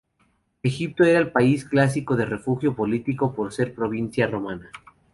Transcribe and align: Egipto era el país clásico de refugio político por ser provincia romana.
Egipto 0.63 1.03
era 1.03 1.19
el 1.19 1.31
país 1.31 1.63
clásico 1.63 2.15
de 2.15 2.25
refugio 2.25 2.75
político 2.75 3.35
por 3.35 3.53
ser 3.53 3.75
provincia 3.75 4.25
romana. 4.25 4.71